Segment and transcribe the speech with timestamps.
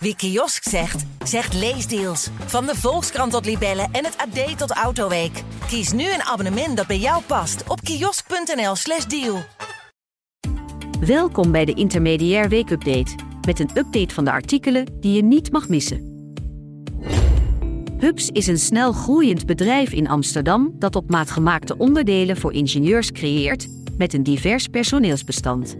[0.00, 2.28] Wie kiosk zegt, zegt leesdeals.
[2.46, 5.42] Van de Volkskrant tot Libellen en het AD tot Autoweek.
[5.66, 9.38] Kies nu een abonnement dat bij jou past op kiosk.nl/slash deal.
[11.00, 13.14] Welkom bij de Intermediair Weekupdate.
[13.46, 16.32] Met een update van de artikelen die je niet mag missen.
[17.98, 23.12] Hubs is een snel groeiend bedrijf in Amsterdam dat op maat gemaakte onderdelen voor ingenieurs
[23.12, 25.76] creëert met een divers personeelsbestand.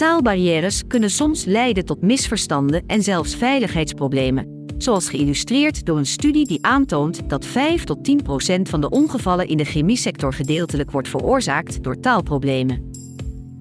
[0.00, 6.66] Taalbarrières kunnen soms leiden tot misverstanden en zelfs veiligheidsproblemen, zoals geïllustreerd door een studie die
[6.66, 11.82] aantoont dat 5 tot 10 procent van de ongevallen in de chemiesector gedeeltelijk wordt veroorzaakt
[11.82, 12.90] door taalproblemen.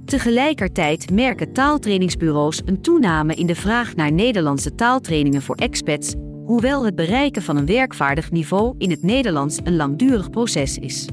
[0.06, 6.14] Tegelijkertijd merken taaltrainingsbureaus een toename in de vraag naar Nederlandse taaltrainingen voor expats,
[6.46, 11.08] hoewel het bereiken van een werkvaardig niveau in het Nederlands een langdurig proces is.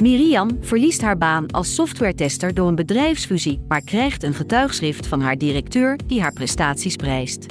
[0.00, 5.38] Miriam verliest haar baan als softwaretester door een bedrijfsfusie, maar krijgt een getuigschrift van haar
[5.38, 7.46] directeur die haar prestaties prijst.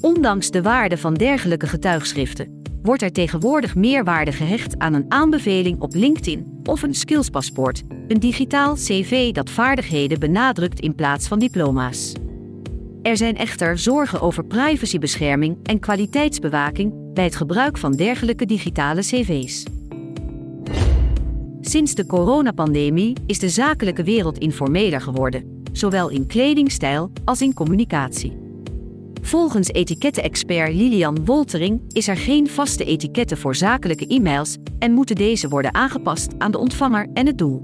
[0.00, 5.80] Ondanks de waarde van dergelijke getuigschriften wordt er tegenwoordig meer waarde gehecht aan een aanbeveling
[5.80, 12.12] op LinkedIn of een skillspaspoort, een digitaal cv dat vaardigheden benadrukt in plaats van diploma's.
[13.02, 19.64] Er zijn echter zorgen over privacybescherming en kwaliteitsbewaking bij het gebruik van dergelijke digitale cv's.
[21.68, 28.38] Sinds de coronapandemie is de zakelijke wereld informeler geworden, zowel in kledingstijl als in communicatie.
[29.22, 35.48] Volgens etikette-expert Lilian Woltering is er geen vaste etiketten voor zakelijke e-mails en moeten deze
[35.48, 37.62] worden aangepast aan de ontvanger en het doel.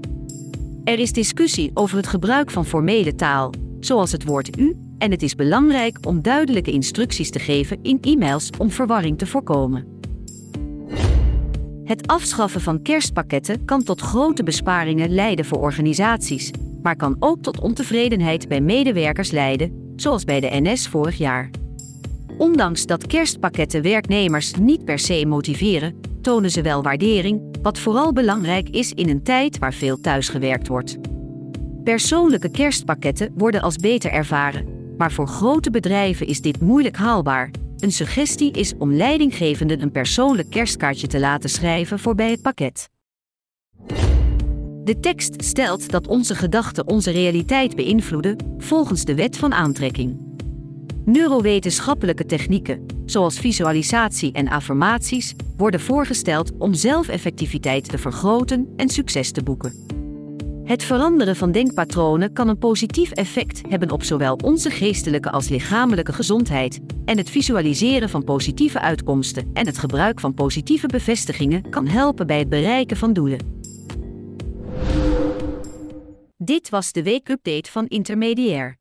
[0.83, 5.23] Er is discussie over het gebruik van formele taal, zoals het woord u, en het
[5.23, 9.92] is belangrijk om duidelijke instructies te geven in e-mails om verwarring te voorkomen.
[11.83, 17.59] Het afschaffen van kerstpakketten kan tot grote besparingen leiden voor organisaties, maar kan ook tot
[17.59, 21.49] ontevredenheid bij medewerkers leiden, zoals bij de NS vorig jaar.
[22.37, 28.69] Ondanks dat kerstpakketten werknemers niet per se motiveren, tonen ze wel waardering, wat vooral belangrijk
[28.69, 30.97] is in een tijd waar veel thuisgewerkt wordt.
[31.83, 37.91] Persoonlijke kerstpakketten worden als beter ervaren, maar voor grote bedrijven is dit moeilijk haalbaar, een
[37.91, 42.89] suggestie is om leidinggevenden een persoonlijk kerstkaartje te laten schrijven voor bij het pakket.
[44.83, 50.31] De tekst stelt dat onze gedachten onze realiteit beïnvloeden volgens de wet van aantrekking.
[51.05, 59.43] Neurowetenschappelijke technieken, zoals visualisatie en affirmaties, worden voorgesteld om zelfeffectiviteit te vergroten en succes te
[59.43, 59.92] boeken.
[60.63, 66.13] Het veranderen van denkpatronen kan een positief effect hebben op zowel onze geestelijke als lichamelijke
[66.13, 72.27] gezondheid, en het visualiseren van positieve uitkomsten en het gebruik van positieve bevestigingen kan helpen
[72.27, 73.61] bij het bereiken van doelen.
[76.37, 78.77] Dit was de weekupdate van Intermediair.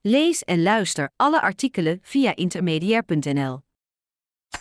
[0.00, 3.60] Lees en luister alle artikelen via intermediair.nl.